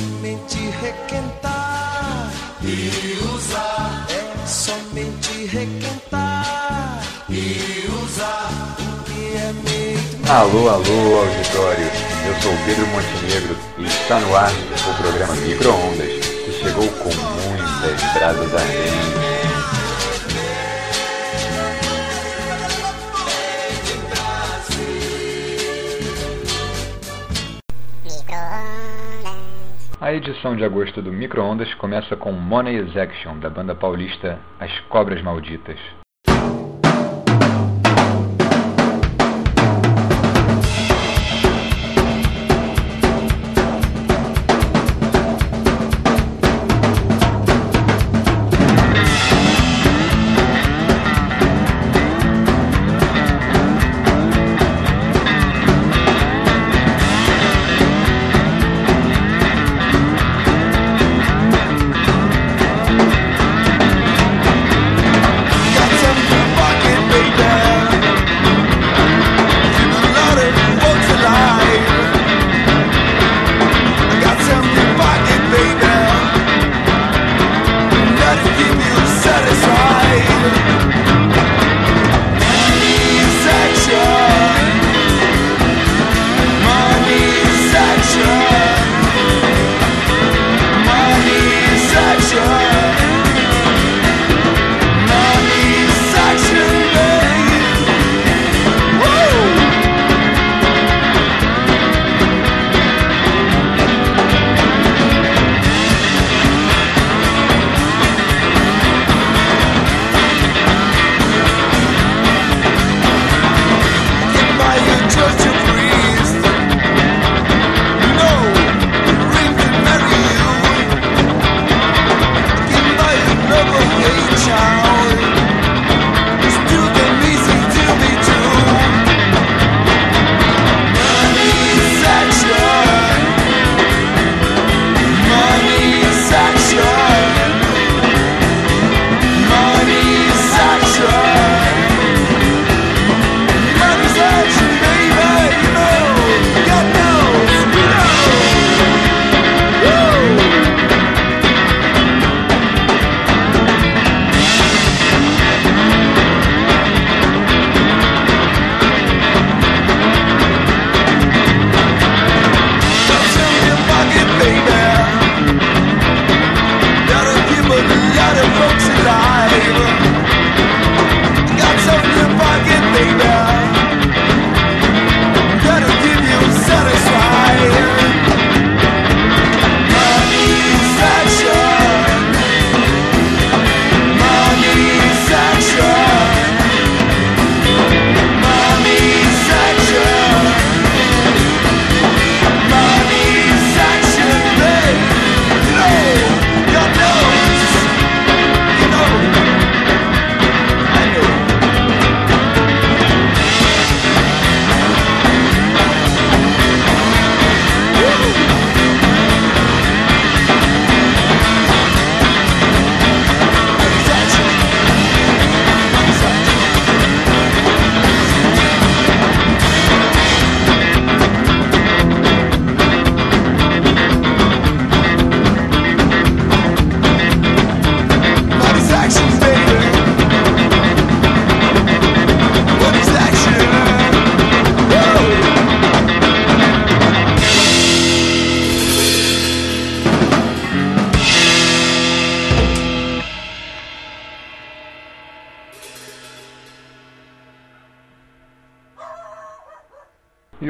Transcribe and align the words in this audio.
somente 0.00 0.56
requentar 0.80 2.30
e 2.62 3.18
usar. 3.34 4.06
É 4.08 4.46
somente 4.46 5.46
requentar 5.46 7.02
e 7.28 7.86
usar. 8.02 8.76
É 10.26 10.32
alô, 10.32 10.68
alô, 10.68 11.18
auditório. 11.18 11.90
Eu 12.26 12.40
sou 12.40 12.52
Pedro 12.64 12.86
Montenegro 12.86 13.56
e 13.78 13.84
está 13.84 14.20
no 14.20 14.36
ar 14.36 14.50
o 14.50 15.02
programa 15.02 15.34
Microondas, 15.34 16.24
que 16.24 16.52
chegou 16.52 16.88
com 16.88 17.10
muitas 17.10 18.12
brasas 18.14 18.54
ardentes. 18.54 19.39
A 30.00 30.14
edição 30.14 30.56
de 30.56 30.64
agosto 30.64 31.02
do 31.02 31.12
Microondas 31.12 31.74
começa 31.74 32.16
com 32.16 32.32
Money 32.32 32.76
is 32.76 32.96
Action, 32.96 33.38
da 33.38 33.50
banda 33.50 33.74
paulista 33.74 34.38
As 34.58 34.80
Cobras 34.88 35.20
Malditas. 35.20 35.78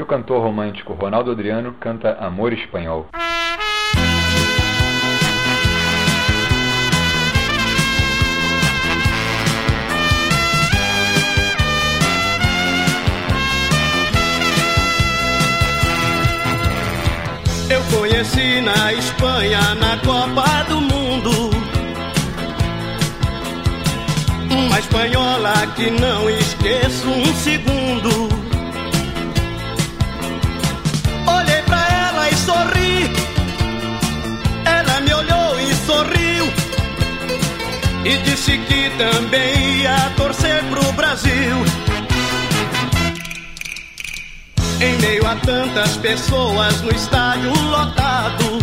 E 0.00 0.02
o 0.02 0.06
cantor 0.06 0.40
romântico 0.40 0.94
Ronaldo 0.94 1.30
Adriano 1.30 1.74
canta 1.74 2.16
Amor 2.18 2.54
Espanhol. 2.54 3.10
Eu 17.68 17.98
conheci 17.98 18.62
na 18.62 18.94
Espanha, 18.94 19.74
na 19.74 19.98
Copa 19.98 20.64
do 20.66 20.80
Mundo, 20.80 21.50
uma 24.50 24.78
espanhola 24.78 25.52
que 25.76 25.90
não 25.90 26.30
esqueço 26.30 27.06
um 27.06 27.34
segundo. 27.34 28.39
e 38.04 38.16
disse 38.18 38.56
que 38.58 38.90
também 38.96 39.82
ia 39.82 40.12
torcer 40.16 40.62
pro 40.64 40.92
Brasil. 40.92 41.56
Em 44.80 44.98
meio 44.98 45.26
a 45.26 45.36
tantas 45.36 45.96
pessoas 45.98 46.80
no 46.80 46.90
estádio 46.90 47.52
lotado, 47.52 48.58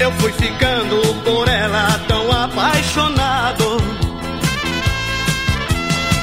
eu 0.00 0.10
fui 0.12 0.32
ficando 0.32 1.22
por 1.22 1.48
ela 1.48 2.00
tão 2.08 2.32
apaixonado. 2.32 3.76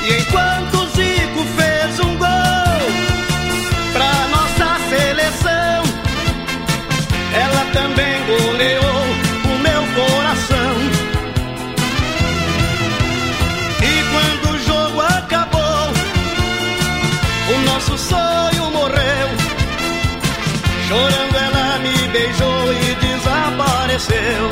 E 0.04 0.22
enquanto 0.22 0.88
Zico 0.95 1.44
fez 1.56 2.00
um 2.00 2.18
gol 2.18 2.81
pra 3.94 4.27
nossa 4.27 4.80
seleção, 4.89 5.83
ela 7.33 7.65
também 7.72 8.08
desapareceu. 24.00 24.50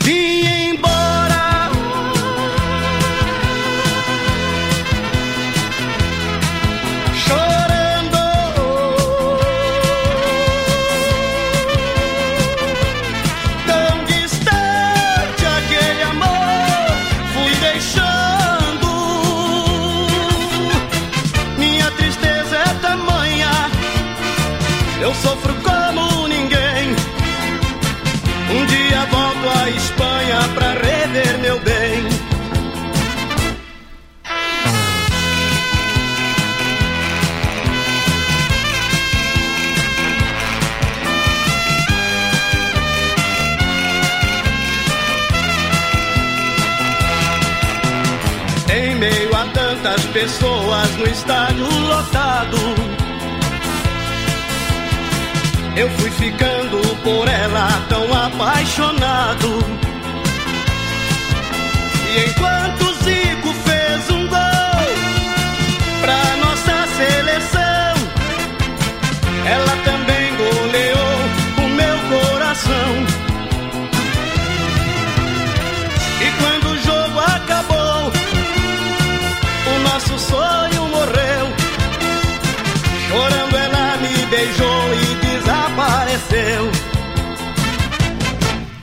Vim 0.00 0.70
embora. 0.70 1.70
Chorando. 7.14 8.22
Tão 13.66 14.04
distante 14.04 15.46
aquele 15.58 16.02
amor 16.02 16.86
fui 17.34 17.54
deixando. 17.60 18.88
Minha 21.58 21.90
tristeza 21.92 22.56
é 22.56 22.74
tamanha. 22.80 23.50
Eu 25.00 25.14
sofro 25.14 25.51
pessoas 50.22 50.88
no 50.98 51.04
estádio 51.04 51.66
lotado. 51.88 52.56
Eu 55.74 55.90
fui 55.98 56.10
ficando 56.12 56.78
por 57.02 57.26
ela 57.28 57.68
tão 57.88 58.14
apaixonado. 58.14 59.81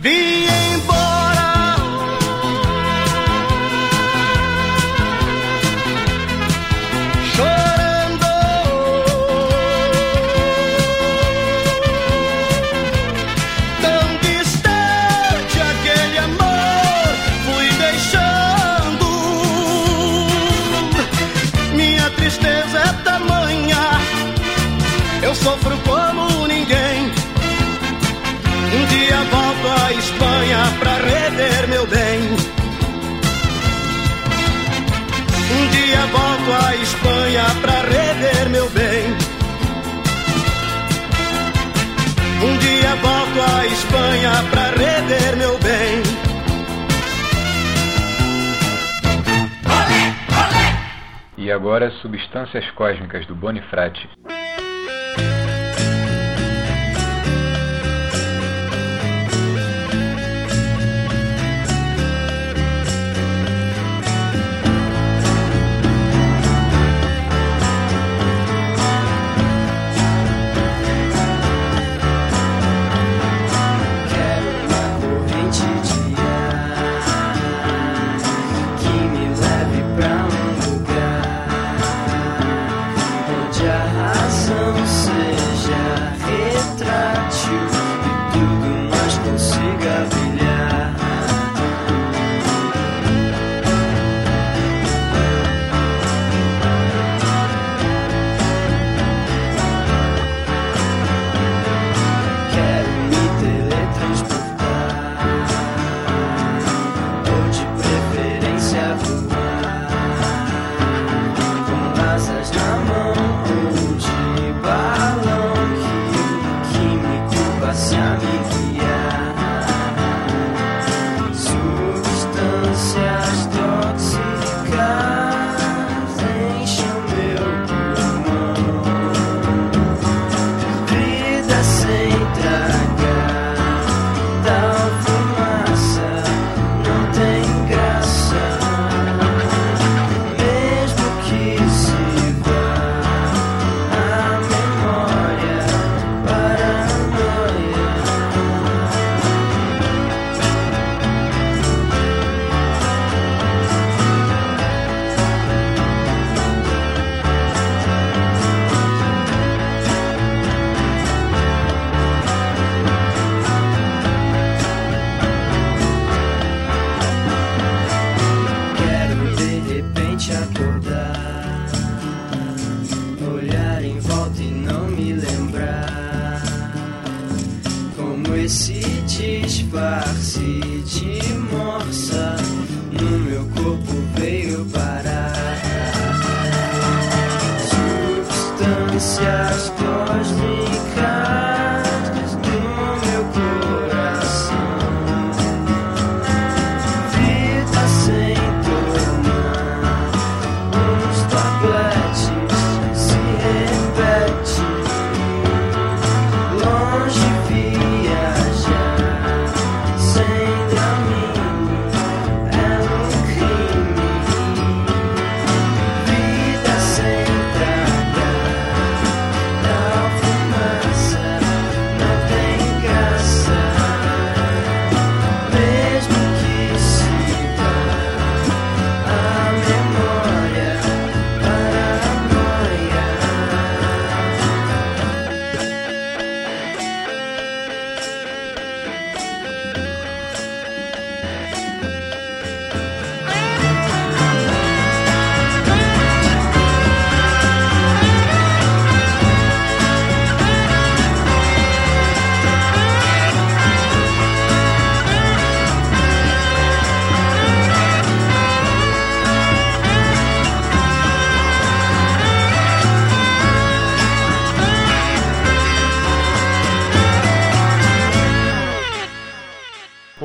Vim 0.01 0.48
Um 42.41 42.57
dia 42.57 42.95
volto 42.95 43.41
à 43.41 43.65
Espanha 43.65 44.31
pra 44.49 44.69
rever 44.69 45.35
meu 45.35 45.57
bem. 45.59 46.01
E 51.37 51.51
agora, 51.51 51.91
Substâncias 52.01 52.69
Cósmicas 52.71 53.25
do 53.25 53.35
Bonifrate. 53.35 54.07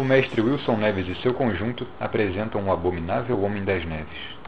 o 0.04 0.06
mestre 0.06 0.42
Wilson 0.42 0.76
Neves 0.76 1.08
e 1.08 1.14
seu 1.23 1.32
conjunto 1.32 1.87
apresentam 1.99 2.62
o 2.62 2.70
abominável 2.70 3.40
Homem 3.40 3.64
das 3.64 3.82
Neves. 3.87 4.44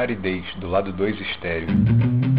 aridez 0.00 0.44
do 0.56 0.68
lado 0.68 0.92
2 0.92 1.20
estéreo. 1.20 2.29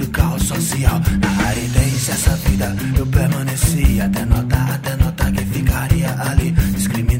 do 0.00 0.06
caos 0.08 0.42
social. 0.42 1.00
Na 1.20 1.48
aridez 1.48 2.06
dessa 2.06 2.34
vida 2.36 2.74
eu 2.96 3.06
permaneci. 3.06 4.00
Até 4.00 4.24
notar, 4.24 4.72
até 4.74 4.96
notar 4.96 5.30
que 5.32 5.44
ficaria 5.44 6.10
ali. 6.22 6.50
Discriminado. 6.50 7.19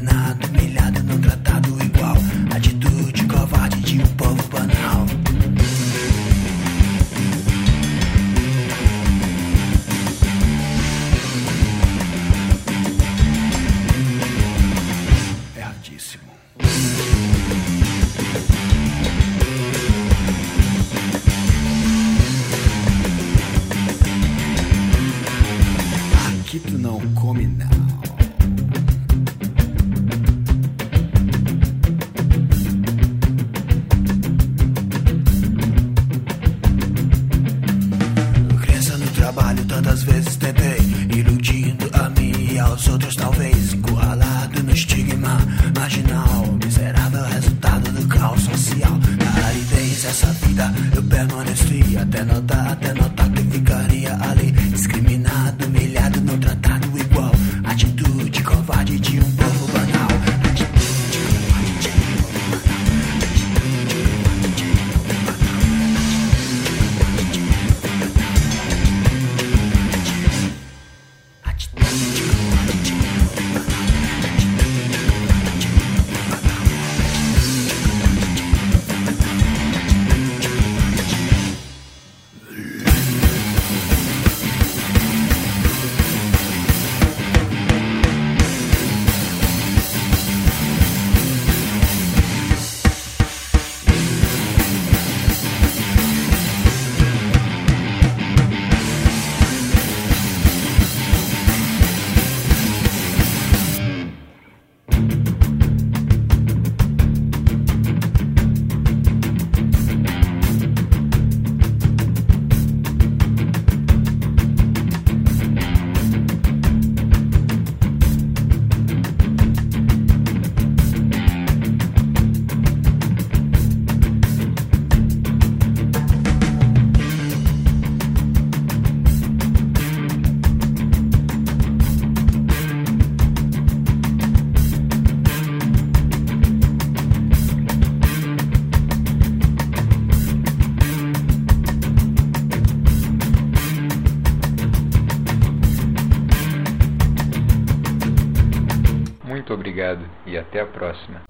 Muito 149.41 149.55
obrigado 149.55 150.05
e 150.23 150.37
até 150.37 150.61
a 150.61 150.67
próxima. 150.67 151.23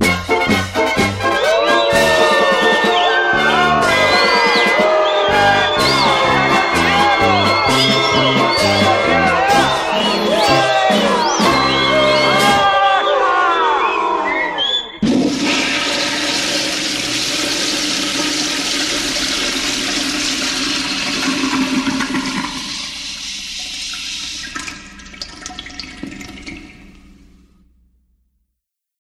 Yeah! 9.41 9.70